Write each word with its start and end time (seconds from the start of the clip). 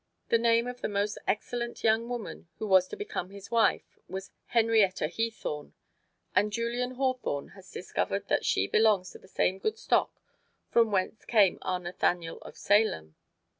The 0.29 0.39
name 0.39 0.65
of 0.65 0.81
the 0.81 0.87
most 0.89 1.19
excellent 1.27 1.83
young 1.83 2.09
woman 2.09 2.47
who 2.57 2.65
was 2.65 2.87
to 2.87 2.95
become 2.95 3.29
his 3.29 3.51
wife 3.51 3.99
was 4.07 4.31
Henrietta 4.47 5.07
Heathorn; 5.07 5.75
and 6.35 6.51
Julian 6.51 6.95
Hawthorne 6.95 7.49
has 7.49 7.69
discovered 7.69 8.27
that 8.27 8.43
she 8.43 8.65
belongs 8.65 9.11
to 9.11 9.19
the 9.19 9.27
same 9.27 9.59
good 9.59 9.77
stock 9.77 10.19
from 10.71 10.89
whence 10.91 11.23
came 11.23 11.59
our 11.61 11.77
Nathaniel 11.79 12.39
of 12.41 12.57
Salem. 12.57 13.15